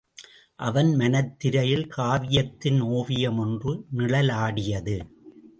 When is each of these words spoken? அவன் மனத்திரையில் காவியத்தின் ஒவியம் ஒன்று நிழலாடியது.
அவன் 0.59 0.95
மனத்திரையில் 0.95 1.85
காவியத்தின் 1.97 2.79
ஒவியம் 2.91 3.37
ஒன்று 3.37 3.85
நிழலாடியது. 3.97 4.97